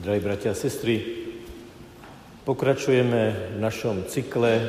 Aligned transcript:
Drahí 0.00 0.16
bratia 0.16 0.56
a 0.56 0.56
sestry, 0.56 1.28
pokračujeme 2.48 3.52
v 3.52 3.58
našom 3.60 4.08
cykle 4.08 4.64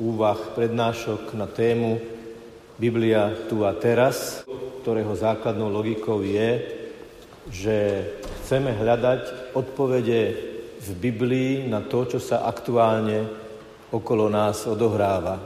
úvah 0.00 0.40
prednášok 0.56 1.36
na 1.36 1.44
tému 1.44 2.00
Biblia 2.80 3.28
tu 3.52 3.60
a 3.68 3.76
teraz, 3.76 4.40
ktorého 4.80 5.12
základnou 5.12 5.68
logikou 5.68 6.24
je, 6.24 6.64
že 7.52 7.76
chceme 8.40 8.72
hľadať 8.72 9.52
odpovede 9.52 10.22
v 10.80 10.88
Biblii 10.96 11.68
na 11.68 11.84
to, 11.84 12.08
čo 12.08 12.16
sa 12.16 12.48
aktuálne 12.48 13.28
okolo 13.92 14.32
nás 14.32 14.64
odohráva. 14.64 15.44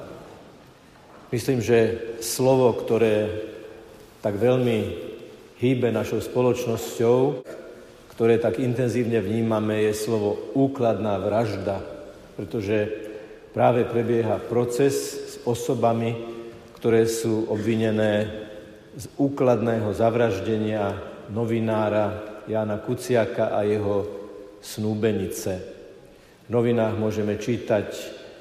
Myslím, 1.35 1.59
že 1.59 2.15
slovo, 2.23 2.71
ktoré 2.71 3.35
tak 4.23 4.39
veľmi 4.39 4.79
hýbe 5.59 5.91
našou 5.91 6.23
spoločnosťou, 6.23 7.43
ktoré 8.19 8.43
tak 8.43 8.59
intenzívne 8.59 9.23
vnímame, 9.23 9.87
je 9.87 9.95
slovo 9.95 10.51
úkladná 10.59 11.23
vražda, 11.23 11.79
pretože 12.35 12.91
práve 13.55 13.87
prebieha 13.87 14.43
proces 14.43 14.95
s 14.99 15.35
osobami, 15.47 16.19
ktoré 16.75 17.07
sú 17.07 17.47
obvinené 17.47 18.27
z 18.99 19.07
úkladného 19.23 19.95
zavraždenia 19.95 20.99
novinára 21.31 22.43
Jana 22.51 22.83
Kuciaka 22.83 23.55
a 23.55 23.63
jeho 23.63 24.11
snúbenice. 24.67 25.63
V 26.47 26.49
novinách 26.51 26.99
môžeme 26.99 27.39
čítať 27.39 27.87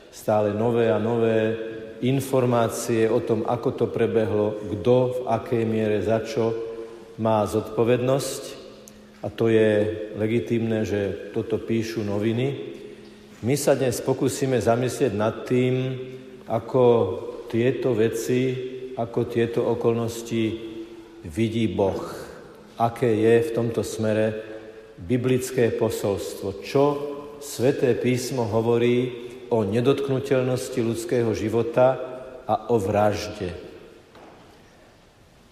stále 0.09 0.57
nové 0.57 0.89
a 0.89 0.97
nové 0.97 1.53
informácie 2.01 3.05
o 3.05 3.21
tom, 3.21 3.45
ako 3.45 3.69
to 3.77 3.85
prebehlo, 3.93 4.57
kto 4.73 4.95
v 5.13 5.19
akej 5.29 5.63
miere 5.69 6.01
za 6.01 6.25
čo 6.25 6.49
má 7.21 7.45
zodpovednosť 7.45 8.56
a 9.21 9.27
to 9.33 9.49
je 9.49 9.69
legitímne, 10.13 10.85
že 10.85 11.33
toto 11.33 11.57
píšu 11.57 12.05
noviny. 12.05 12.77
My 13.41 13.57
sa 13.57 13.73
dnes 13.73 13.97
pokúsime 14.01 14.61
zamyslieť 14.61 15.13
nad 15.13 15.45
tým, 15.45 15.97
ako 16.45 16.83
tieto 17.49 17.93
veci, 17.97 18.53
ako 18.97 19.19
tieto 19.29 19.65
okolnosti 19.65 20.43
vidí 21.25 21.65
Boh. 21.69 22.01
Aké 22.77 23.09
je 23.09 23.35
v 23.41 23.53
tomto 23.53 23.81
smere 23.81 24.37
biblické 24.97 25.73
posolstvo. 25.73 26.61
Čo 26.61 26.83
Sveté 27.37 27.93
písmo 27.93 28.49
hovorí 28.49 29.13
o 29.53 29.61
nedotknutelnosti 29.61 30.81
ľudského 30.81 31.29
života 31.37 32.01
a 32.49 32.73
o 32.73 32.81
vražde. 32.81 33.53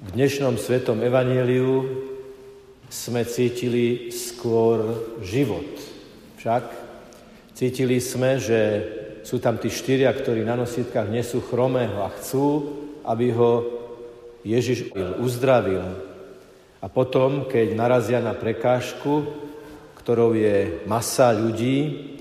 V 0.02 0.09
dnešnom 0.17 0.58
Svetom 0.58 1.05
Evangeliu 1.05 1.86
sme 2.95 3.27
cítili 3.27 4.07
skôr 4.07 4.79
život. 5.19 5.67
Však 6.39 6.63
cítili 7.52 7.99
sme, 7.99 8.39
že 8.39 8.61
sú 9.27 9.43
tam 9.43 9.59
tí 9.59 9.67
štyria, 9.67 10.15
ktorí 10.15 10.47
na 10.47 10.55
nosítkach 10.55 11.11
nesú 11.11 11.43
chromého 11.43 11.99
a 12.07 12.13
chcú, 12.15 12.71
aby 13.03 13.35
ho 13.35 13.52
Ježiš 14.47 14.95
uzdravil. 15.19 15.83
A 16.79 16.87
potom, 16.87 17.49
keď 17.49 17.75
narazia 17.75 18.21
na 18.23 18.37
prekážku, 18.37 19.27
ktorou 19.99 20.37
je 20.37 20.85
masa 20.85 21.33
ľudí, 21.33 22.13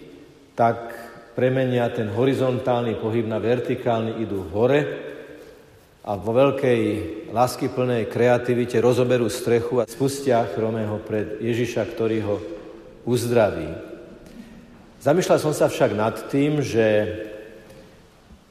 tak 0.56 0.91
premenia 1.36 1.86
ten 1.92 2.09
horizontálny 2.09 2.97
pohyb 2.98 3.28
na 3.28 3.36
vertikálny, 3.36 4.25
idú 4.25 4.48
hore 4.50 5.03
a 6.05 6.20
vo 6.20 6.36
veľkej 6.36 6.80
láskyplnej 7.33 8.12
kreativite 8.12 8.77
rozoberú 8.77 9.33
strechu 9.33 9.80
a 9.80 9.88
spustia 9.88 10.44
chromého 10.52 11.00
pred 11.00 11.41
Ježiša, 11.41 11.80
ktorý 11.88 12.19
ho 12.28 12.36
uzdraví. 13.08 13.72
Zamýšľal 15.00 15.38
som 15.41 15.56
sa 15.56 15.72
však 15.72 15.97
nad 15.97 16.28
tým, 16.28 16.60
že 16.60 17.08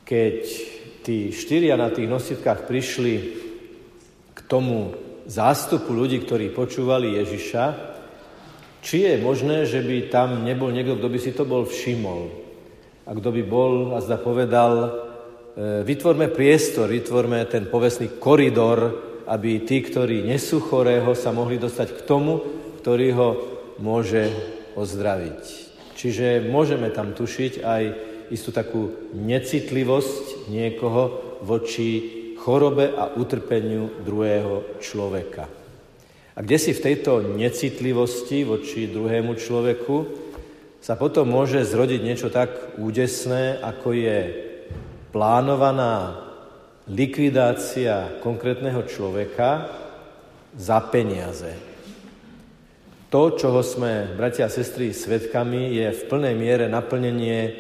keď 0.02 0.38
tí 1.06 1.30
štyria 1.30 1.78
na 1.78 1.94
tých 1.94 2.10
nositkách 2.10 2.66
prišli 2.66 3.16
k 4.34 4.40
tomu 4.50 4.98
zástupu 5.30 5.94
ľudí, 5.94 6.26
ktorí 6.26 6.50
počúvali 6.58 7.22
Ježiša, 7.22 7.66
či 8.82 9.06
je 9.06 9.22
možné, 9.22 9.70
že 9.70 9.86
by 9.86 10.10
tam 10.10 10.42
nebol 10.42 10.74
niekto, 10.74 10.98
kto 10.98 11.08
by 11.08 11.20
si 11.22 11.32
to 11.38 11.46
bol 11.46 11.70
všimol. 11.70 12.34
A 13.06 13.14
kto 13.14 13.30
by 13.30 13.44
bol 13.46 13.94
a 13.94 14.02
zda 14.02 14.18
povedal, 14.18 14.74
vytvorme 15.60 16.34
priestor, 16.34 16.90
vytvorme 16.90 17.46
ten 17.46 17.70
povestný 17.70 18.18
koridor, 18.18 19.12
aby 19.30 19.64
tí, 19.64 19.80
ktorí 19.86 20.26
nesú 20.26 20.60
chorého, 20.60 21.16
sa 21.16 21.32
mohli 21.32 21.62
dostať 21.62 21.88
k 21.96 22.06
tomu, 22.06 22.42
ktorý 22.82 23.08
ho 23.16 23.30
môže 23.80 24.28
ozdraviť. 24.76 25.42
Čiže 25.94 26.50
môžeme 26.50 26.92
tam 26.92 27.16
tušiť 27.16 27.54
aj 27.64 27.84
istú 28.34 28.50
takú 28.50 29.14
necitlivosť 29.14 30.50
niekoho 30.50 31.38
voči 31.46 31.90
chorobe 32.42 32.92
a 32.92 33.14
utrpeniu 33.16 34.04
druhého 34.04 34.82
človeka. 34.84 35.48
A 36.34 36.42
kde 36.42 36.58
si 36.58 36.74
v 36.74 36.84
tejto 36.84 37.22
necitlivosti 37.38 38.42
voči 38.42 38.90
druhému 38.90 39.38
človeku 39.38 39.96
sa 40.82 40.98
potom 40.98 41.30
môže 41.30 41.62
zrodiť 41.64 42.02
niečo 42.02 42.28
tak 42.34 42.76
údesné, 42.82 43.62
ako 43.62 43.96
je 43.96 44.20
plánovaná 45.14 46.26
likvidácia 46.90 48.20
konkrétneho 48.20 48.82
človeka 48.90 49.70
za 50.58 50.82
peniaze. 50.90 51.54
To, 53.14 53.38
čoho 53.38 53.62
sme, 53.62 54.10
bratia 54.18 54.50
a 54.50 54.52
sestry, 54.52 54.90
svetkami, 54.90 55.78
je 55.78 55.86
v 55.94 56.02
plnej 56.10 56.34
miere 56.34 56.66
naplnenie 56.66 57.54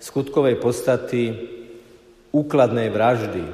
skutkovej 0.00 0.56
podstaty 0.56 1.36
úkladnej 2.32 2.88
vraždy. 2.88 3.44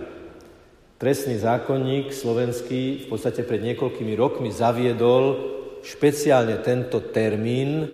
Trestný 1.02 1.42
zákonník 1.42 2.14
slovenský 2.14 3.04
v 3.04 3.06
podstate 3.10 3.42
pred 3.42 3.58
niekoľkými 3.58 4.14
rokmi 4.14 4.54
zaviedol 4.54 5.50
špeciálne 5.82 6.62
tento 6.62 7.02
termín 7.10 7.90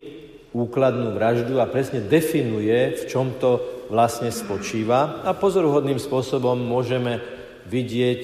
úkladnú 0.58 1.14
vraždu 1.14 1.62
a 1.62 1.70
presne 1.70 2.02
definuje, 2.02 2.98
v 2.98 3.02
čom 3.06 3.38
to 3.38 3.62
vlastne 3.88 4.28
spočíva 4.34 5.22
a 5.22 5.30
pozoruhodným 5.32 6.02
spôsobom 6.02 6.58
môžeme 6.58 7.22
vidieť 7.70 8.22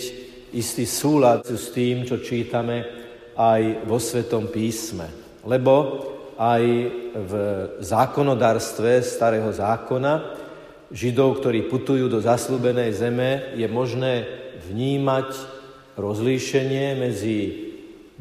istý 0.50 0.84
súlad 0.84 1.46
s 1.46 1.70
tým, 1.70 2.02
čo 2.02 2.18
čítame 2.18 2.84
aj 3.34 3.86
vo 3.86 3.98
Svetom 3.98 4.50
písme. 4.50 5.06
Lebo 5.46 5.74
aj 6.34 6.62
v 7.14 7.32
zákonodárstve 7.78 9.02
starého 9.02 9.50
zákona 9.54 10.42
Židov, 10.94 11.42
ktorí 11.42 11.66
putujú 11.66 12.06
do 12.06 12.22
zaslúbenej 12.22 12.94
zeme, 12.94 13.30
je 13.58 13.66
možné 13.66 14.26
vnímať 14.70 15.34
rozlíšenie 15.98 16.94
medzi 16.98 17.38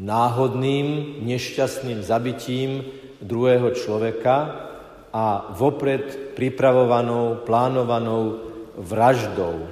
náhodným, 0.01 1.21
nešťastným 1.21 2.01
zabitím 2.01 2.81
druhého 3.23 3.71
človeka 3.71 4.69
a 5.13 5.53
vopred 5.55 6.35
pripravovanou, 6.35 7.47
plánovanou 7.47 8.51
vraždou. 8.77 9.65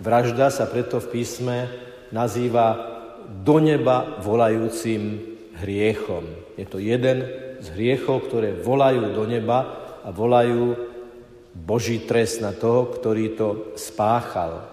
Vražda 0.00 0.50
sa 0.50 0.64
preto 0.66 0.98
v 0.98 1.20
písme 1.20 1.56
nazýva 2.10 2.94
do 3.44 3.58
neba 3.58 4.20
volajúcim 4.22 5.20
hriechom. 5.60 6.24
Je 6.58 6.66
to 6.66 6.78
jeden 6.78 7.26
z 7.62 7.66
hriechov, 7.74 8.26
ktoré 8.28 8.54
volajú 8.54 9.14
do 9.14 9.24
neba 9.24 9.64
a 10.04 10.12
volajú 10.12 10.76
Boží 11.54 12.02
trest 12.02 12.42
na 12.42 12.50
toho, 12.50 12.90
ktorý 12.90 13.38
to 13.38 13.48
spáchal. 13.78 14.66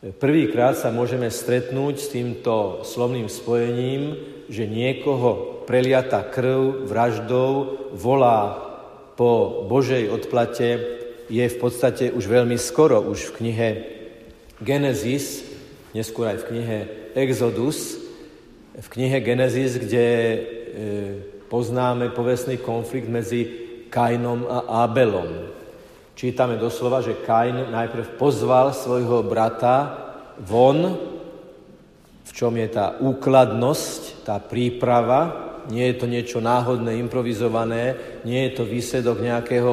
Prvýkrát 0.00 0.80
sa 0.80 0.88
môžeme 0.88 1.28
stretnúť 1.28 1.94
s 2.00 2.08
týmto 2.08 2.86
slovným 2.88 3.28
spojením, 3.28 4.16
že 4.50 4.66
niekoho 4.66 5.62
preliata 5.64 6.26
krv 6.26 6.90
vraždou 6.90 7.86
volá 7.94 8.58
po 9.14 9.62
Božej 9.70 10.10
odplate 10.10 10.68
je 11.30 11.46
v 11.46 11.56
podstate 11.62 12.10
už 12.10 12.26
veľmi 12.26 12.58
skoro, 12.58 12.98
už 12.98 13.30
v 13.30 13.34
knihe 13.38 13.68
Genesis, 14.58 15.46
neskôr 15.94 16.34
aj 16.34 16.42
v 16.42 16.48
knihe 16.50 16.78
Exodus, 17.14 18.02
v 18.74 18.86
knihe 18.90 19.22
Genesis, 19.22 19.78
kde 19.78 20.06
e, 20.10 20.38
poznáme 21.46 22.10
povestný 22.10 22.58
konflikt 22.58 23.06
medzi 23.06 23.46
Kainom 23.92 24.46
a 24.50 24.86
Abelom. 24.86 25.52
Čítame 26.18 26.58
doslova, 26.58 27.00
že 27.00 27.22
Kain 27.22 27.70
najprv 27.70 28.18
pozval 28.18 28.74
svojho 28.74 29.22
brata 29.22 29.94
von, 30.42 30.98
v 32.26 32.30
čom 32.34 32.52
je 32.58 32.68
tá 32.68 32.98
úkladnosť, 33.00 34.09
tá 34.24 34.38
príprava, 34.38 35.50
nie 35.68 35.86
je 35.92 35.96
to 36.00 36.06
niečo 36.08 36.38
náhodné, 36.40 36.96
improvizované, 36.96 37.96
nie 38.24 38.48
je 38.48 38.60
to 38.60 38.64
výsledok 38.64 39.20
nejakého 39.20 39.72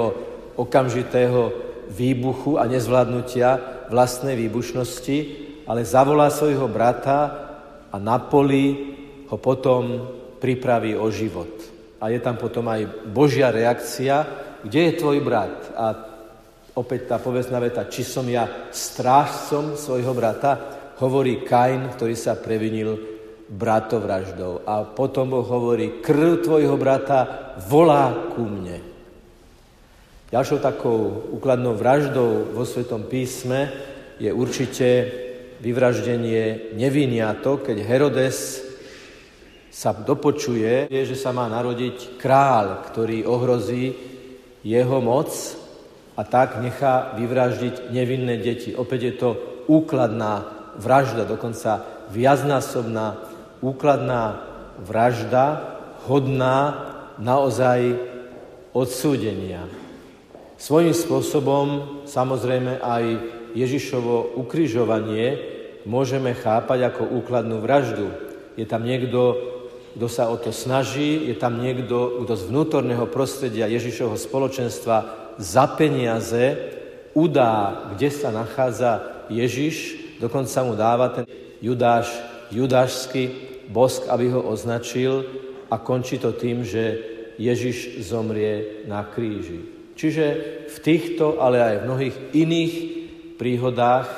okamžitého 0.57 1.53
výbuchu 1.93 2.59
a 2.59 2.67
nezvládnutia 2.67 3.49
vlastnej 3.87 4.35
výbušnosti, 4.35 5.17
ale 5.67 5.87
zavolá 5.87 6.27
svojho 6.27 6.67
brata 6.67 7.19
a 7.91 7.95
na 7.99 8.19
poli 8.19 8.95
ho 9.27 9.37
potom 9.39 9.83
pripraví 10.39 10.95
o 10.95 11.07
život. 11.11 11.49
A 11.97 12.13
je 12.13 12.19
tam 12.21 12.37
potom 12.37 12.67
aj 12.67 13.09
Božia 13.09 13.49
reakcia, 13.49 14.27
kde 14.61 14.79
je 14.91 14.99
tvoj 14.99 15.17
brat? 15.23 15.73
A 15.73 15.85
opäť 16.77 17.09
tá 17.09 17.17
povestná 17.17 17.57
veta, 17.57 17.89
či 17.89 18.05
som 18.05 18.27
ja 18.27 18.69
strážcom 18.69 19.73
svojho 19.73 20.13
brata, 20.13 20.77
hovorí 21.01 21.41
Kain, 21.41 21.89
ktorý 21.93 22.13
sa 22.13 22.37
previnil 22.37 23.16
bratovraždou. 23.47 24.67
A 24.67 24.83
potom 24.83 25.31
Boh 25.31 25.47
hovorí, 25.47 26.03
krv 26.03 26.43
tvojho 26.43 26.75
brata 26.75 27.55
volá 27.67 28.11
ku 28.35 28.43
mne. 28.43 28.79
Ďalšou 30.27 30.59
takou 30.59 31.31
úkladnou 31.31 31.79
vraždou 31.79 32.51
vo 32.51 32.67
Svetom 32.67 33.07
písme 33.07 33.71
je 34.19 34.27
určite 34.27 34.87
vyvraždenie 35.63 36.75
neviniato, 36.75 37.63
keď 37.63 37.77
Herodes 37.79 38.67
sa 39.71 39.95
dopočuje, 39.95 40.91
že 40.91 41.15
sa 41.15 41.31
má 41.31 41.47
narodiť 41.47 42.19
král, 42.19 42.83
ktorý 42.91 43.23
ohrozí 43.23 43.95
jeho 44.67 44.99
moc 44.99 45.31
a 46.17 46.21
tak 46.25 46.59
nechá 46.59 47.13
vyvraždiť 47.15 47.93
nevinné 47.93 48.41
deti. 48.41 48.73
Opäť 48.73 49.01
je 49.05 49.13
to 49.15 49.29
úkladná 49.69 50.43
vražda, 50.75 51.23
dokonca 51.29 51.85
viacnásobná 52.09 53.36
úkladná 53.61 54.43
vražda, 54.81 55.77
hodná 56.05 56.59
naozaj 57.17 57.97
odsúdenia. 58.73 59.65
Svojím 60.57 60.93
spôsobom 60.93 61.65
samozrejme 62.09 62.81
aj 62.81 63.03
Ježišovo 63.53 64.37
ukrižovanie 64.37 65.37
môžeme 65.85 66.33
chápať 66.33 66.93
ako 66.93 67.21
úkladnú 67.21 67.61
vraždu. 67.61 68.09
Je 68.57 68.65
tam 68.65 68.85
niekto, 68.85 69.37
kto 69.97 70.07
sa 70.09 70.29
o 70.29 70.37
to 70.37 70.49
snaží, 70.53 71.29
je 71.29 71.35
tam 71.37 71.61
niekto, 71.61 72.25
kto 72.25 72.33
z 72.33 72.43
vnútorného 72.49 73.05
prostredia 73.09 73.69
Ježišovho 73.69 74.17
spoločenstva 74.17 74.97
za 75.37 75.65
peniaze 75.77 76.57
udá, 77.13 77.85
kde 77.93 78.09
sa 78.13 78.29
nachádza 78.29 79.25
Ježiš, 79.29 79.97
dokonca 80.21 80.57
mu 80.65 80.73
dáva 80.73 81.13
ten 81.13 81.25
Judáš, 81.61 82.09
judášsky 82.51 83.23
bosk, 83.67 84.07
aby 84.07 84.31
ho 84.31 84.41
označil 84.47 85.23
a 85.67 85.75
končí 85.77 86.17
to 86.17 86.31
tým, 86.31 86.63
že 86.63 86.99
Ježiš 87.37 88.01
zomrie 88.07 88.85
na 88.89 89.05
kríži. 89.05 89.93
Čiže 89.97 90.25
v 90.69 90.77
týchto, 90.81 91.41
ale 91.41 91.61
aj 91.61 91.75
v 91.81 91.85
mnohých 91.89 92.17
iných 92.33 92.73
príhodách 93.37 94.09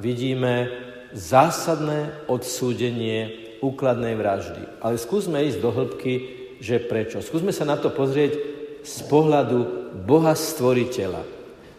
vidíme 0.00 0.68
zásadné 1.12 2.28
odsúdenie 2.28 3.56
úkladnej 3.64 4.16
vraždy. 4.16 4.80
Ale 4.84 5.00
skúsme 5.00 5.40
ísť 5.44 5.58
do 5.60 5.70
hĺbky, 5.72 6.14
že 6.60 6.80
prečo. 6.80 7.20
Skúsme 7.20 7.52
sa 7.52 7.64
na 7.68 7.76
to 7.76 7.92
pozrieť 7.92 8.36
z 8.84 8.98
pohľadu 9.08 9.58
Boha 10.04 10.32
stvoriteľa. 10.36 11.24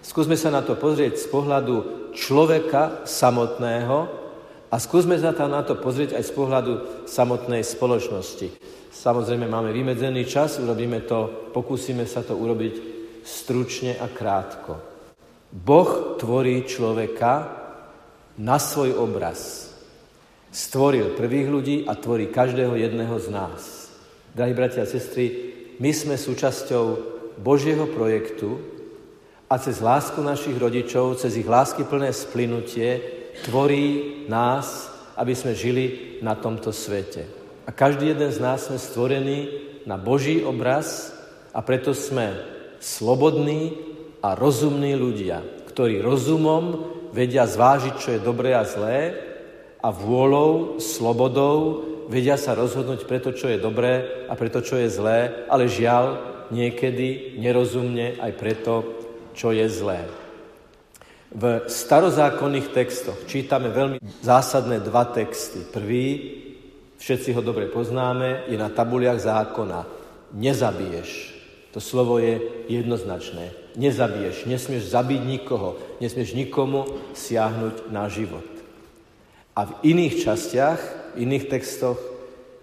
Skúsme 0.01 0.37
sa 0.37 0.53
na 0.53 0.61
to 0.61 0.77
pozrieť 0.77 1.17
z 1.17 1.25
pohľadu 1.29 1.75
človeka 2.13 3.05
samotného 3.05 4.26
a 4.67 4.75
skúsme 4.75 5.15
sa 5.15 5.31
tam 5.31 5.55
na 5.55 5.63
to 5.63 5.79
pozrieť 5.79 6.19
aj 6.19 6.23
z 6.27 6.31
pohľadu 6.35 6.73
samotnej 7.07 7.63
spoločnosti. 7.63 8.51
Samozrejme 8.91 9.47
máme 9.47 9.71
vymedzený 9.71 10.27
čas, 10.27 10.59
urobíme 10.59 11.07
to, 11.07 11.51
pokúsime 11.55 12.03
sa 12.03 12.19
to 12.25 12.35
urobiť 12.35 12.73
stručne 13.23 13.95
a 13.95 14.11
krátko. 14.11 14.75
Boh 15.47 16.19
tvorí 16.19 16.67
človeka 16.67 17.47
na 18.37 18.59
svoj 18.59 18.99
obraz. 18.99 19.71
Stvoril 20.51 21.15
prvých 21.15 21.47
ľudí 21.47 21.77
a 21.87 21.95
tvorí 21.95 22.27
každého 22.27 22.75
jedného 22.75 23.15
z 23.19 23.27
nás. 23.31 23.61
Drahí 24.35 24.51
bratia 24.51 24.83
a 24.83 24.89
sestry, 24.89 25.55
my 25.79 25.91
sme 25.95 26.15
súčasťou 26.19 26.85
Božieho 27.39 27.87
projektu 27.87 28.59
a 29.47 29.55
cez 29.61 29.79
lásku 29.79 30.19
našich 30.19 30.59
rodičov, 30.59 31.17
cez 31.17 31.39
ich 31.39 31.47
lásky 31.47 31.87
plné 31.87 32.11
splynutie, 32.11 33.16
tvorí 33.45 34.25
nás, 34.31 34.89
aby 35.17 35.33
sme 35.33 35.57
žili 35.57 36.17
na 36.21 36.37
tomto 36.37 36.73
svete. 36.73 37.25
A 37.67 37.73
každý 37.75 38.15
jeden 38.15 38.31
z 38.31 38.39
nás 38.39 38.69
sme 38.69 38.79
stvorení 38.79 39.49
na 39.83 39.99
Boží 39.99 40.39
obraz 40.45 41.11
a 41.51 41.59
preto 41.59 41.91
sme 41.91 42.37
slobodní 42.79 43.75
a 44.23 44.33
rozumní 44.33 44.95
ľudia, 44.95 45.43
ktorí 45.73 45.99
rozumom 45.99 46.95
vedia 47.11 47.43
zvážiť, 47.49 47.95
čo 47.99 48.09
je 48.15 48.21
dobré 48.23 48.55
a 48.55 48.63
zlé 48.63 49.13
a 49.81 49.89
vôľou, 49.93 50.79
slobodou 50.81 51.83
vedia 52.07 52.39
sa 52.39 52.55
rozhodnúť 52.55 53.03
pre 53.03 53.19
to, 53.19 53.35
čo 53.35 53.51
je 53.51 53.59
dobré 53.59 54.25
a 54.31 54.33
pre 54.33 54.47
to, 54.47 54.63
čo 54.63 54.79
je 54.79 54.87
zlé, 54.87 55.45
ale 55.51 55.67
žiaľ, 55.67 56.35
niekedy 56.49 57.35
nerozumne 57.35 58.15
aj 58.23 58.31
preto, 58.39 58.73
čo 59.35 59.51
je 59.51 59.67
zlé. 59.67 60.07
V 61.37 61.69
starozákonných 61.69 62.73
textoch 62.73 63.29
čítame 63.29 63.69
veľmi 63.69 64.01
zásadné 64.25 64.81
dva 64.81 65.05
texty. 65.05 65.61
Prvý, 65.69 66.33
všetci 66.97 67.29
ho 67.37 67.45
dobre 67.45 67.69
poznáme, 67.69 68.49
je 68.49 68.57
na 68.57 68.73
tabuliach 68.73 69.21
zákona. 69.21 69.85
Nezabiješ. 70.33 71.37
To 71.77 71.79
slovo 71.79 72.17
je 72.17 72.41
jednoznačné. 72.73 73.53
Nezabiješ, 73.77 74.49
nesmieš 74.49 74.89
zabiť 74.89 75.21
nikoho, 75.21 75.77
nesmieš 76.01 76.33
nikomu 76.33 76.89
siahnuť 77.13 77.93
na 77.93 78.09
život. 78.09 78.49
A 79.53 79.69
v 79.69 79.93
iných 79.93 80.25
častiach, 80.25 80.81
v 81.13 81.21
iných 81.21 81.53
textoch, 81.53 82.01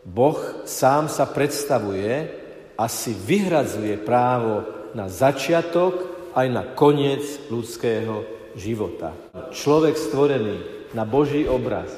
Boh 0.02 0.66
sám 0.66 1.06
sa 1.06 1.30
predstavuje 1.30 2.26
a 2.74 2.90
si 2.90 3.14
vyhradzuje 3.14 4.02
právo 4.02 4.66
na 4.98 5.06
začiatok 5.06 6.10
aj 6.34 6.46
na 6.50 6.66
koniec 6.74 7.22
ľudského 7.46 8.33
života. 8.56 9.14
Človek 9.50 9.98
stvorený 9.98 10.56
na 10.94 11.02
Boží 11.02 11.46
obraz 11.46 11.90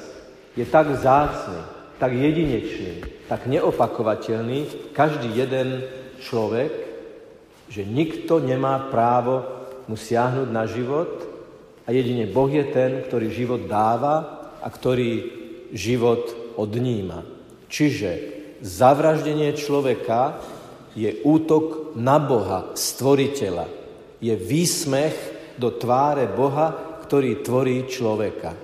je 0.57 0.65
tak 0.65 0.89
vzácný, 0.89 1.61
tak 2.01 2.13
jedinečný, 2.13 3.05
tak 3.29 3.49
neopakovateľný, 3.49 4.93
každý 4.93 5.33
jeden 5.33 5.85
človek, 6.21 6.73
že 7.69 7.85
nikto 7.85 8.41
nemá 8.41 8.89
právo 8.89 9.45
mu 9.87 9.97
siahnuť 9.97 10.49
na 10.49 10.65
život 10.65 11.13
a 11.87 11.93
jedine 11.93 12.27
Boh 12.27 12.51
je 12.51 12.65
ten, 12.73 13.05
ktorý 13.05 13.31
život 13.31 13.63
dáva 13.69 14.49
a 14.61 14.69
ktorý 14.69 15.29
život 15.71 16.57
odníma. 16.57 17.23
Čiže 17.69 18.11
zavraždenie 18.65 19.53
človeka 19.55 20.41
je 20.97 21.13
útok 21.23 21.93
na 21.99 22.17
Boha, 22.17 22.73
stvoriteľa. 22.73 23.69
Je 24.25 24.33
výsmech 24.33 25.36
do 25.57 25.73
tváre 25.75 26.29
Boha, 26.31 27.01
ktorý 27.05 27.41
tvorí 27.43 27.89
človeka. 27.89 28.55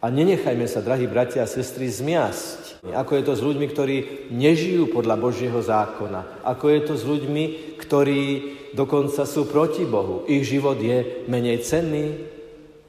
A 0.00 0.08
nenechajme 0.08 0.64
sa, 0.64 0.80
drahí 0.80 1.04
bratia 1.04 1.44
a 1.44 1.50
sestry, 1.50 1.92
zmiasť. 1.92 2.80
Ako 2.88 3.20
je 3.20 3.24
to 3.28 3.34
s 3.36 3.44
ľuďmi, 3.44 3.66
ktorí 3.68 3.96
nežijú 4.32 4.88
podľa 4.88 5.20
Božieho 5.20 5.60
zákona. 5.60 6.40
Ako 6.48 6.72
je 6.72 6.80
to 6.88 6.94
s 6.96 7.04
ľuďmi, 7.04 7.76
ktorí 7.76 8.22
dokonca 8.72 9.28
sú 9.28 9.44
proti 9.44 9.84
Bohu. 9.84 10.24
Ich 10.24 10.48
život 10.48 10.80
je 10.80 11.28
menej 11.28 11.60
cenný? 11.60 12.16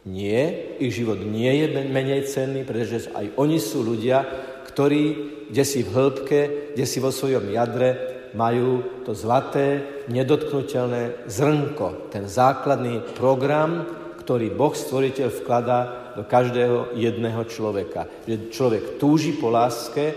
Nie, 0.07 0.73
ich 0.79 0.95
život 0.95 1.19
nie 1.19 1.51
je 1.61 1.67
menej 1.91 2.25
cenný, 2.25 2.63
pretože 2.63 3.11
aj 3.11 3.35
oni 3.35 3.59
sú 3.59 3.83
ľudia, 3.83 4.23
ktorí, 4.71 5.03
kde 5.51 5.63
si 5.67 5.83
v 5.83 5.91
hĺbke, 5.91 6.39
kde 6.73 6.85
si 6.87 7.03
vo 7.03 7.11
svojom 7.11 7.51
jadre 7.51 8.10
majú 8.33 9.03
to 9.03 9.11
zlaté, 9.11 9.83
nedotknutelné 10.07 11.27
zrnko, 11.27 12.11
ten 12.11 12.27
základný 12.27 13.03
program, 13.15 13.83
ktorý 14.21 14.53
Boh 14.53 14.71
stvoriteľ 14.71 15.27
vkladá 15.27 15.79
do 16.15 16.23
každého 16.23 16.95
jedného 16.95 17.41
človeka. 17.47 18.07
Že 18.27 18.53
človek 18.53 18.83
túži 19.01 19.35
po 19.35 19.51
láske 19.51 20.13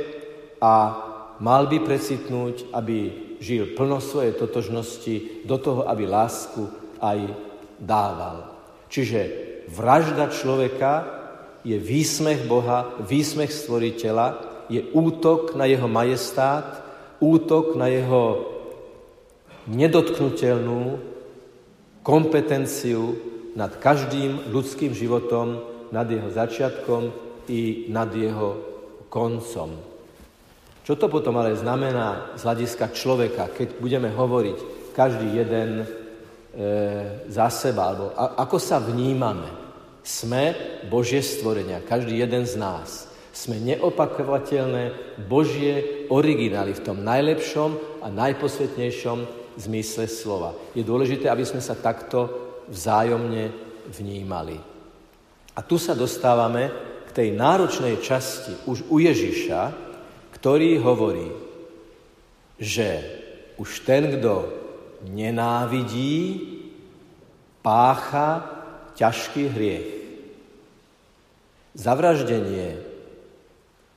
a 0.61 0.75
mal 1.41 1.67
by 1.67 1.83
precitnúť, 1.83 2.71
aby 2.75 2.99
žil 3.43 3.75
plno 3.75 3.99
svojej 3.99 4.39
totožnosti 4.39 5.45
do 5.49 5.57
toho, 5.59 5.89
aby 5.89 6.07
lásku 6.07 6.69
aj 7.03 7.19
dával. 7.81 8.55
Čiže 8.89 9.21
vražda 9.73 10.31
človeka 10.31 10.93
je 11.65 11.81
výsmech 11.81 12.47
Boha, 12.47 12.93
výsmech 13.03 13.51
stvoriteľa, 13.51 14.55
je 14.69 14.81
útok 14.97 15.57
na 15.57 15.69
jeho 15.69 15.89
majestát, 15.89 16.84
útok 17.25 17.81
na 17.81 17.89
jeho 17.89 18.53
nedotknutelnú 19.65 21.01
kompetenciu 22.05 23.17
nad 23.57 23.73
každým 23.81 24.53
ľudským 24.53 24.93
životom, 24.93 25.65
nad 25.89 26.05
jeho 26.05 26.29
začiatkom 26.29 27.09
i 27.49 27.89
nad 27.89 28.13
jeho 28.13 28.61
koncom. 29.09 29.95
Čo 30.85 31.01
to 31.01 31.09
potom 31.09 31.41
ale 31.41 31.57
znamená 31.57 32.37
z 32.37 32.45
hľadiska 32.45 32.93
človeka, 32.93 33.49
keď 33.57 33.81
budeme 33.81 34.13
hovoriť 34.13 34.93
každý 34.93 35.33
jeden 35.33 35.81
e, 35.81 35.87
za 37.33 37.49
seba, 37.49 37.89
alebo 37.89 38.13
a, 38.13 38.45
ako 38.45 38.61
sa 38.61 38.85
vnímame? 38.85 39.65
Sme 40.05 40.53
Božie 40.93 41.25
stvorenia, 41.25 41.81
každý 41.81 42.21
jeden 42.21 42.45
z 42.45 42.61
nás. 42.61 43.09
Sme 43.35 43.59
neopakovateľné 43.59 45.19
Božie 45.27 46.07
originály 46.07 46.71
v 46.71 46.85
tom 46.87 47.03
najlepšom 47.03 48.01
a 48.01 48.09
najposvetnejšom 48.15 49.19
zmysle 49.59 50.07
slova. 50.07 50.55
Je 50.71 50.87
dôležité, 50.87 51.27
aby 51.27 51.43
sme 51.43 51.59
sa 51.59 51.75
takto 51.75 52.31
vzájomne 52.71 53.51
vnímali. 53.91 54.55
A 55.55 55.61
tu 55.67 55.83
sa 55.83 55.99
dostávame 55.99 56.71
k 57.07 57.11
tej 57.11 57.29
náročnej 57.35 57.99
časti 57.99 58.55
už 58.71 58.87
u 58.91 59.03
Ježiša, 59.03 59.61
ktorý 60.35 60.79
hovorí, 60.79 61.31
že 62.59 63.03
už 63.59 63.87
ten, 63.87 64.15
kto 64.19 64.51
nenávidí, 65.11 66.43
pácha 67.63 68.47
ťažký 68.95 69.43
hriech. 69.51 69.91
Zavraždenie 71.75 72.94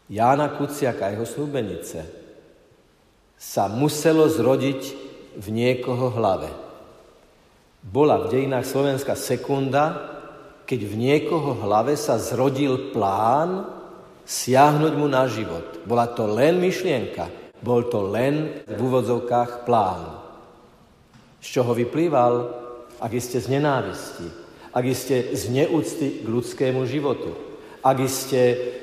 Jána 0.08 0.56
Kuciaka 0.56 1.08
a 1.08 1.12
jeho 1.12 1.28
snúbenice 1.28 2.00
sa 3.36 3.68
muselo 3.68 4.32
zrodiť 4.32 4.82
v 5.36 5.48
niekoho 5.52 6.10
hlave. 6.16 6.50
Bola 7.84 8.24
v 8.24 8.32
dejinách 8.34 8.66
Slovenska 8.66 9.20
sekunda, 9.20 10.16
keď 10.68 10.80
v 10.84 10.96
niekoho 10.96 11.60
hlave 11.60 12.00
sa 12.00 12.20
zrodil 12.20 12.92
plán 12.96 13.68
siahnuť 14.28 14.94
mu 14.96 15.08
na 15.08 15.28
život. 15.28 15.84
Bola 15.88 16.12
to 16.12 16.28
len 16.28 16.60
myšlienka, 16.60 17.32
bol 17.64 17.88
to 17.88 18.04
len 18.08 18.64
v 18.68 18.80
úvodzovkách 18.80 19.64
plán. 19.64 20.20
Z 21.40 21.48
čoho 21.62 21.72
vyplýval? 21.72 22.34
Ak 22.98 23.14
ste 23.22 23.38
z 23.38 23.48
nenávisti, 23.54 24.28
ak 24.74 24.86
ste 24.98 25.38
z 25.38 25.54
neúcty 25.54 26.26
k 26.26 26.28
ľudskému 26.28 26.82
životu, 26.90 27.47
ak 27.88 28.04
ste 28.12 28.42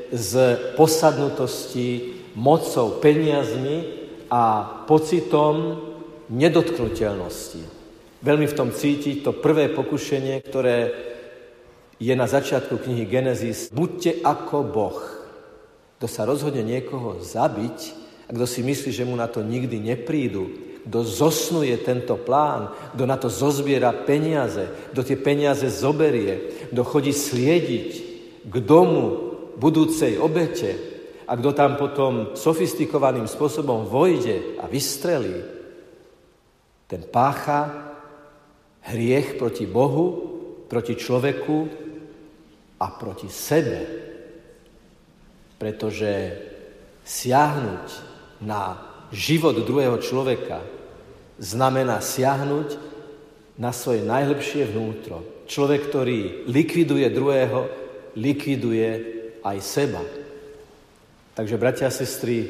z 0.08 0.32
posadnutosti 0.80 2.16
mocou, 2.40 2.96
peniazmi 3.04 3.84
a 4.32 4.64
pocitom 4.88 5.76
nedotknutelnosti. 6.32 7.60
Veľmi 8.24 8.48
v 8.48 8.56
tom 8.56 8.72
cítiť 8.72 9.20
to 9.20 9.36
prvé 9.36 9.68
pokušenie, 9.68 10.40
ktoré 10.40 10.78
je 12.00 12.14
na 12.16 12.24
začiatku 12.24 12.80
knihy 12.80 13.04
Genesis. 13.04 13.68
Buďte 13.68 14.24
ako 14.24 14.56
Boh. 14.64 15.00
Kto 16.00 16.06
sa 16.08 16.24
rozhodne 16.24 16.64
niekoho 16.64 17.20
zabiť 17.20 17.78
a 18.26 18.30
kto 18.32 18.48
si 18.48 18.64
myslí, 18.64 18.90
že 18.90 19.04
mu 19.04 19.14
na 19.14 19.28
to 19.28 19.44
nikdy 19.44 19.76
neprídu, 19.76 20.48
kto 20.84 21.00
zosnuje 21.04 21.76
tento 21.80 22.16
plán, 22.16 22.72
kto 22.96 23.04
na 23.04 23.16
to 23.20 23.28
zozbiera 23.32 23.92
peniaze, 23.92 24.68
kto 24.92 25.00
tie 25.00 25.16
peniaze 25.16 25.64
zoberie, 25.68 26.68
kto 26.72 26.80
chodí 26.84 27.12
sliediť 27.12 28.03
k 28.44 28.54
domu 28.60 29.32
budúcej 29.56 30.20
obete 30.20 30.76
a 31.24 31.32
kto 31.32 31.50
tam 31.56 31.80
potom 31.80 32.36
sofistikovaným 32.36 33.24
spôsobom 33.24 33.88
vojde 33.88 34.60
a 34.60 34.68
vystrelí, 34.68 35.40
ten 36.84 37.00
pácha 37.08 37.90
hriech 38.92 39.40
proti 39.40 39.64
Bohu, 39.64 40.06
proti 40.68 40.92
človeku 40.92 41.56
a 42.76 42.86
proti 42.92 43.32
sebe. 43.32 43.80
Pretože 45.56 46.12
siahnuť 47.00 47.86
na 48.44 48.76
život 49.08 49.56
druhého 49.64 49.96
človeka 50.04 50.60
znamená 51.40 52.04
siahnuť 52.04 52.68
na 53.56 53.72
svoje 53.72 54.04
najlepšie 54.04 54.68
vnútro. 54.68 55.24
Človek, 55.48 55.88
ktorý 55.88 56.18
likviduje 56.50 57.06
druhého, 57.08 57.83
likviduje 58.14 58.90
aj 59.42 59.58
seba. 59.60 60.02
Takže, 61.34 61.58
bratia 61.58 61.90
a 61.90 61.94
sestry, 61.94 62.46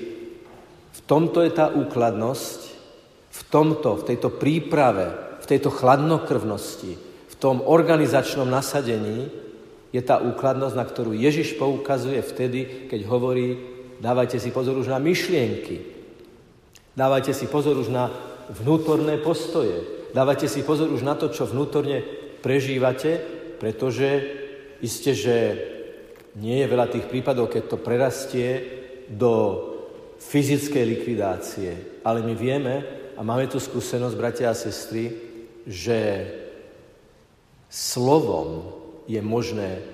v 0.95 1.01
tomto 1.09 1.41
je 1.41 1.53
tá 1.53 1.73
úkladnosť, 1.73 2.61
v 3.35 3.43
tomto, 3.51 4.05
v 4.05 4.07
tejto 4.15 4.29
príprave, 4.31 5.11
v 5.43 5.47
tejto 5.49 5.73
chladnokrvnosti, 5.73 6.93
v 7.03 7.35
tom 7.41 7.65
organizačnom 7.65 8.47
nasadení 8.47 9.33
je 9.91 10.03
tá 10.05 10.23
úkladnosť, 10.23 10.77
na 10.77 10.87
ktorú 10.87 11.17
Ježiš 11.17 11.59
poukazuje 11.59 12.23
vtedy, 12.23 12.87
keď 12.87 13.01
hovorí, 13.11 13.59
dávajte 13.99 14.39
si 14.39 14.55
pozor 14.55 14.79
už 14.79 14.93
na 14.93 15.01
myšlienky, 15.03 15.81
dávajte 16.95 17.33
si 17.35 17.47
pozor 17.51 17.81
už 17.81 17.89
na 17.91 18.13
vnútorné 18.53 19.19
postoje, 19.19 19.81
dávajte 20.13 20.47
si 20.47 20.61
pozor 20.63 20.93
už 20.93 21.03
na 21.03 21.17
to, 21.17 21.33
čo 21.33 21.49
vnútorne 21.49 22.05
prežívate, 22.45 23.19
pretože 23.57 24.44
Isté, 24.83 25.15
že 25.15 25.37
nie 26.39 26.59
je 26.63 26.71
veľa 26.71 26.91
tých 26.91 27.07
prípadov, 27.07 27.51
keď 27.51 27.63
to 27.71 27.79
prerastie 27.79 28.49
do 29.07 29.33
fyzickej 30.19 30.85
likvidácie. 30.99 31.71
Ale 32.03 32.25
my 32.25 32.35
vieme 32.35 32.75
a 33.15 33.21
máme 33.23 33.47
tu 33.47 33.63
skúsenosť, 33.63 34.19
bratia 34.19 34.51
a 34.51 34.57
sestry, 34.57 35.15
že 35.65 36.27
slovom 37.71 38.75
je 39.07 39.21
možné 39.23 39.85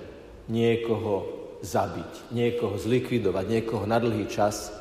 niekoho 0.49 1.41
zabiť, 1.61 2.33
niekoho 2.33 2.75
zlikvidovať, 2.81 3.45
niekoho 3.45 3.85
na 3.85 4.01
dlhý 4.01 4.25
čas 4.25 4.73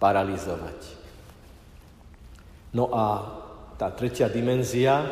paralizovať. 0.00 0.78
No 2.72 2.92
a 2.92 3.04
tá 3.76 3.92
tretia 3.92 4.32
dimenzia 4.32 5.04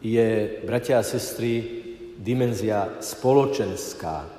je, 0.00 0.60
bratia 0.64 1.00
a 1.00 1.04
sestry, 1.04 1.81
dimenzia 2.22 3.02
spoločenská. 3.02 4.30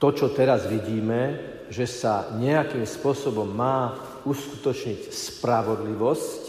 To, 0.00 0.08
čo 0.12 0.32
teraz 0.32 0.64
vidíme, 0.64 1.36
že 1.68 1.84
sa 1.84 2.32
nejakým 2.32 2.88
spôsobom 2.88 3.44
má 3.44 3.92
uskutočniť 4.24 5.12
spravodlivosť 5.12 6.42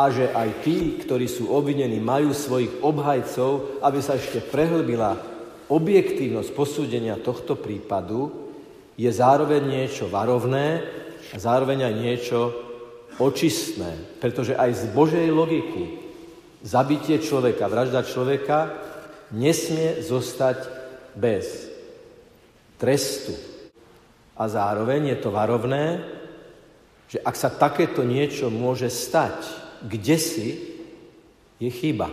a 0.00 0.08
že 0.08 0.32
aj 0.32 0.64
tí, 0.64 0.96
ktorí 1.04 1.28
sú 1.28 1.52
obvinení, 1.52 2.00
majú 2.00 2.32
svojich 2.32 2.80
obhajcov, 2.80 3.82
aby 3.84 3.98
sa 4.00 4.16
ešte 4.16 4.40
prehlbila 4.48 5.18
objektívnosť 5.68 6.50
posúdenia 6.56 7.20
tohto 7.20 7.60
prípadu, 7.60 8.32
je 8.96 9.08
zároveň 9.08 9.64
niečo 9.64 10.08
varovné 10.08 10.84
a 11.32 11.36
zároveň 11.36 11.88
aj 11.88 11.94
niečo 11.96 12.38
očistné. 13.16 14.20
Pretože 14.20 14.56
aj 14.56 14.70
z 14.76 14.84
Božej 14.92 15.28
logiky 15.32 15.99
Zabitie 16.60 17.16
človeka, 17.24 17.72
vražda 17.72 18.04
človeka 18.04 18.68
nesmie 19.32 20.04
zostať 20.04 20.68
bez 21.16 21.72
trestu. 22.76 23.32
A 24.36 24.44
zároveň 24.48 25.16
je 25.16 25.18
to 25.20 25.32
varovné, 25.32 26.04
že 27.08 27.20
ak 27.20 27.36
sa 27.36 27.48
takéto 27.48 28.04
niečo 28.04 28.52
môže 28.52 28.92
stať, 28.92 29.36
kde 29.88 30.16
si, 30.20 30.48
je 31.60 31.68
chyba. 31.68 32.08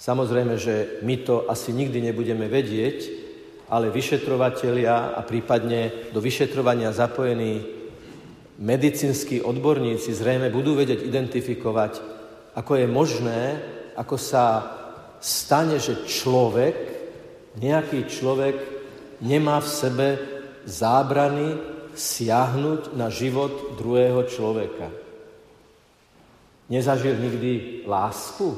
Samozrejme, 0.00 0.56
že 0.56 1.04
my 1.04 1.16
to 1.20 1.44
asi 1.48 1.72
nikdy 1.72 2.00
nebudeme 2.00 2.48
vedieť, 2.48 3.24
ale 3.68 3.92
vyšetrovatelia 3.92 5.16
a 5.16 5.20
prípadne 5.24 6.12
do 6.12 6.20
vyšetrovania 6.20 6.92
zapojení 6.92 7.64
medicínsky 8.60 9.40
odborníci 9.40 10.12
zrejme 10.12 10.52
budú 10.52 10.76
vedieť 10.76 11.04
identifikovať 11.04 12.13
ako 12.54 12.72
je 12.78 12.86
možné, 12.86 13.42
ako 13.98 14.16
sa 14.18 14.44
stane, 15.18 15.78
že 15.82 16.06
človek, 16.06 16.76
nejaký 17.58 18.06
človek 18.10 18.56
nemá 19.22 19.62
v 19.62 19.68
sebe 19.68 20.08
zábrany 20.66 21.58
siahnuť 21.94 22.98
na 22.98 23.10
život 23.10 23.78
druhého 23.78 24.26
človeka. 24.26 24.90
Nezažil 26.66 27.14
nikdy 27.20 27.84
lásku? 27.86 28.56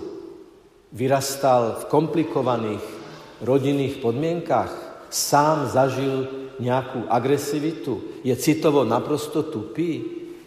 Vyrastal 0.95 1.83
v 1.85 1.89
komplikovaných 1.91 2.85
rodinných 3.43 4.01
podmienkach? 4.01 4.73
Sám 5.11 5.69
zažil 5.69 6.25
nejakú 6.57 7.05
agresivitu? 7.11 8.23
Je 8.25 8.33
citovo 8.39 8.87
naprosto 8.87 9.45
tupý? 9.45 10.03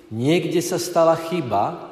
Niekde 0.10 0.64
sa 0.66 0.82
stala 0.82 1.14
chyba, 1.14 1.89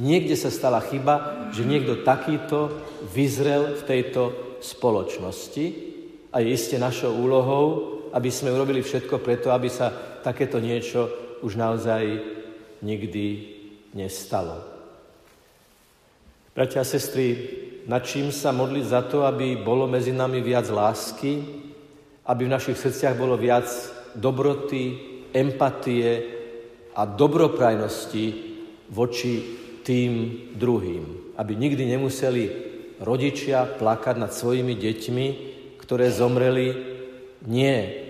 Niekde 0.00 0.40
sa 0.40 0.48
stala 0.48 0.80
chyba, 0.80 1.48
že 1.52 1.68
niekto 1.68 2.00
takýto 2.00 2.72
vyzrel 3.12 3.76
v 3.76 3.82
tejto 3.84 4.22
spoločnosti 4.64 5.66
a 6.32 6.40
je 6.40 6.48
iste 6.48 6.80
našou 6.80 7.12
úlohou, 7.12 7.64
aby 8.16 8.32
sme 8.32 8.52
urobili 8.52 8.80
všetko 8.80 9.20
preto, 9.20 9.52
aby 9.52 9.68
sa 9.68 9.92
takéto 10.24 10.56
niečo 10.56 11.12
už 11.44 11.60
naozaj 11.60 12.02
nikdy 12.80 13.26
nestalo. 13.92 14.64
Bratia 16.52 16.84
a 16.84 16.88
sestry, 16.88 17.36
nad 17.88 18.04
čím 18.04 18.32
sa 18.32 18.52
modliť 18.52 18.84
za 18.84 19.02
to, 19.08 19.24
aby 19.24 19.60
bolo 19.60 19.88
medzi 19.88 20.12
nami 20.12 20.40
viac 20.44 20.68
lásky, 20.68 21.40
aby 22.28 22.42
v 22.44 22.54
našich 22.54 22.76
srdciach 22.76 23.16
bolo 23.16 23.36
viac 23.36 23.68
dobroty, 24.16 24.96
empatie 25.32 26.10
a 26.92 27.08
dobroprajnosti 27.08 28.24
voči 28.92 29.61
tým 29.82 30.12
druhým. 30.56 31.34
Aby 31.36 31.58
nikdy 31.58 31.86
nemuseli 31.86 32.44
rodičia 33.02 33.66
plakať 33.66 34.16
nad 34.18 34.30
svojimi 34.30 34.78
deťmi, 34.78 35.26
ktoré 35.82 36.10
zomreli 36.10 36.66
nie 37.42 38.02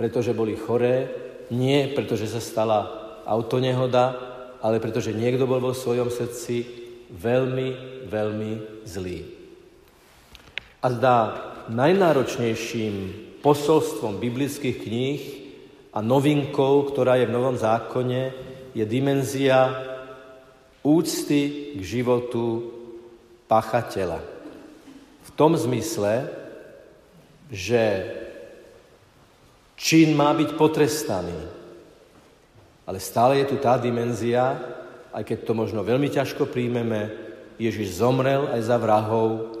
pretože 0.00 0.32
boli 0.32 0.56
choré, 0.56 1.12
nie 1.52 1.84
pretože 1.92 2.32
sa 2.32 2.40
stala 2.40 2.88
autonehoda, 3.28 4.16
ale 4.64 4.80
pretože 4.80 5.12
niekto 5.12 5.44
bol 5.44 5.60
vo 5.60 5.76
svojom 5.76 6.08
srdci 6.08 6.64
veľmi, 7.12 7.68
veľmi 8.08 8.52
zlý. 8.88 9.28
A 10.80 10.86
zdá 10.88 11.18
najnáročnejším 11.68 13.12
posolstvom 13.44 14.16
biblických 14.16 14.76
kníh 14.88 15.22
a 15.92 16.00
novinkou, 16.00 16.88
ktorá 16.88 17.20
je 17.20 17.28
v 17.28 17.36
Novom 17.36 17.60
zákone, 17.60 18.32
je 18.72 18.84
dimenzia 18.88 19.68
úcty 20.80 21.72
k 21.76 21.80
životu 21.80 22.72
pachateľa. 23.48 24.20
V 25.26 25.30
tom 25.36 25.56
zmysle, 25.56 26.28
že 27.50 27.82
čin 29.76 30.16
má 30.16 30.32
byť 30.36 30.50
potrestaný. 30.56 31.36
Ale 32.86 32.98
stále 32.98 33.42
je 33.42 33.54
tu 33.54 33.56
tá 33.58 33.78
dimenzia, 33.78 34.58
aj 35.10 35.22
keď 35.26 35.38
to 35.46 35.52
možno 35.54 35.80
veľmi 35.82 36.10
ťažko 36.10 36.46
príjmeme, 36.46 37.10
Ježiš 37.60 38.00
zomrel 38.00 38.48
aj 38.50 38.60
za 38.66 38.76
vrahov, 38.80 39.52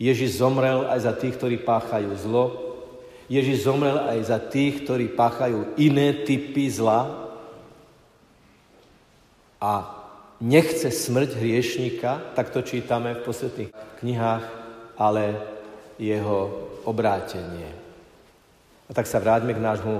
Ježiš 0.00 0.40
zomrel 0.40 0.88
aj 0.88 1.00
za 1.04 1.12
tých, 1.12 1.36
ktorí 1.36 1.60
páchajú 1.60 2.10
zlo, 2.24 2.46
Ježiš 3.30 3.68
zomrel 3.68 4.00
aj 4.10 4.18
za 4.26 4.38
tých, 4.40 4.82
ktorí 4.82 5.12
páchajú 5.12 5.76
iné 5.78 6.24
typy 6.24 6.66
zla 6.66 7.29
a 9.60 9.72
nechce 10.40 10.88
smrť 10.88 11.36
hriešníka, 11.36 12.32
tak 12.32 12.48
to 12.50 12.64
čítame 12.64 13.14
v 13.14 13.24
posledných 13.28 13.70
knihách, 14.00 14.44
ale 14.96 15.36
jeho 16.00 16.68
obrátenie. 16.88 17.68
A 18.88 18.90
tak 18.96 19.04
sa 19.04 19.20
vráťme 19.20 19.52
k 19.52 19.60
nášmu 19.60 19.96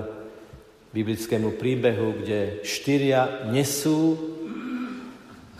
biblickému 0.90 1.54
príbehu, 1.60 2.24
kde 2.24 2.64
štyria 2.66 3.46
nesú 3.52 4.16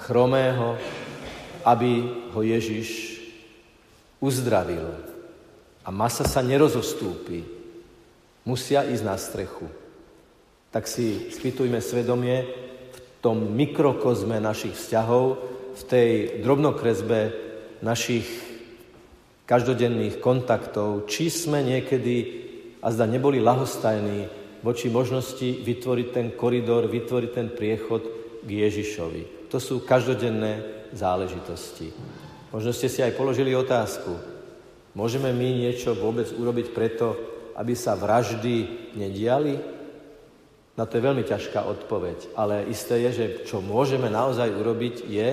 chromého, 0.01 0.81
aby 1.63 2.03
ho 2.33 2.41
Ježiš 2.41 3.21
uzdravil. 4.19 4.91
A 5.85 5.89
masa 5.93 6.25
sa 6.25 6.41
nerozostúpi. 6.41 7.45
Musia 8.49 8.83
ísť 8.89 9.05
na 9.05 9.17
strechu. 9.21 9.69
Tak 10.73 10.89
si 10.89 11.31
spýtujme 11.31 11.79
svedomie 11.85 12.70
tom 13.21 13.53
mikrokozme 13.57 14.41
našich 14.41 14.77
vzťahov, 14.77 15.51
v 15.71 15.83
tej 15.87 16.11
drobnokresbe 16.43 17.33
našich 17.81 18.27
každodenných 19.49 20.21
kontaktov, 20.23 21.09
či 21.11 21.31
sme 21.31 21.65
niekedy 21.65 22.17
a 22.81 22.93
zda 22.93 23.07
neboli 23.07 23.43
lahostajní 23.43 24.29
voči 24.61 24.93
možnosti 24.93 25.65
vytvoriť 25.65 26.07
ten 26.13 26.27
koridor, 26.37 26.87
vytvoriť 26.87 27.31
ten 27.33 27.49
priechod 27.49 28.03
k 28.45 28.49
Ježišovi. 28.49 29.51
To 29.51 29.59
sú 29.59 29.83
každodenné 29.83 30.87
záležitosti. 30.93 31.91
Možno 32.53 32.71
ste 32.71 32.91
si 32.91 33.01
aj 33.01 33.17
položili 33.17 33.55
otázku, 33.55 34.11
môžeme 34.95 35.33
my 35.33 35.67
niečo 35.67 35.97
vôbec 35.97 36.29
urobiť 36.31 36.67
preto, 36.71 37.17
aby 37.57 37.75
sa 37.75 37.99
vraždy 37.99 38.91
nediali? 38.95 39.80
Na 40.79 40.87
to 40.87 40.97
je 40.97 41.07
veľmi 41.07 41.25
ťažká 41.27 41.67
odpoveď, 41.67 42.35
ale 42.39 42.71
isté 42.71 43.03
je, 43.09 43.11
že 43.13 43.27
čo 43.49 43.59
môžeme 43.61 44.07
naozaj 44.07 44.55
urobiť 44.55 44.97
je, 45.09 45.29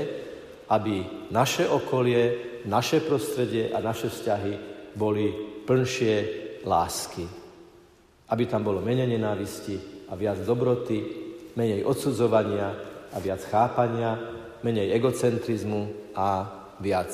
aby 0.68 1.08
naše 1.32 1.70
okolie 1.70 2.48
naše 2.68 3.00
prostredie 3.00 3.72
a 3.72 3.80
naše 3.80 4.12
vzťahy 4.12 4.54
boli 4.94 5.32
plnšie 5.64 6.16
lásky. 6.68 7.24
Aby 8.28 8.44
tam 8.46 8.68
bolo 8.68 8.84
menej 8.84 9.08
nenávisti 9.08 9.80
a 10.12 10.20
viac 10.20 10.44
dobroty, 10.44 11.00
menej 11.56 11.88
odsudzovania 11.88 12.76
a 13.16 13.18
viac 13.24 13.40
chápania, 13.48 14.20
menej 14.68 14.92
egocentrizmu 15.00 16.12
a 16.12 16.44
viac 16.84 17.10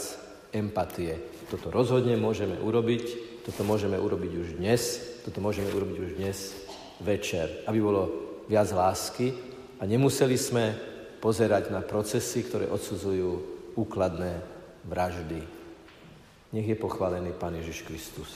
empatie. 0.50 1.22
Toto 1.54 1.70
rozhodne 1.70 2.18
môžeme 2.18 2.58
urobiť, 2.58 3.06
toto 3.46 3.62
môžeme 3.62 4.02
urobiť 4.02 4.32
už 4.42 4.48
dnes, 4.58 4.82
toto 5.22 5.38
môžeme 5.38 5.70
urobiť 5.70 5.98
už 6.02 6.12
dnes 6.18 6.63
večer, 7.04 7.68
aby 7.68 7.80
bolo 7.84 8.04
viac 8.48 8.72
lásky 8.72 9.36
a 9.78 9.84
nemuseli 9.84 10.40
sme 10.40 10.74
pozerať 11.20 11.72
na 11.72 11.84
procesy, 11.84 12.48
ktoré 12.48 12.72
odsudzujú 12.72 13.32
úkladné 13.76 14.40
vraždy. 14.88 15.40
Nech 16.56 16.68
je 16.68 16.78
pochválený 16.80 17.36
Pán 17.36 17.56
Ježiš 17.60 17.84
Kristus. 17.84 18.32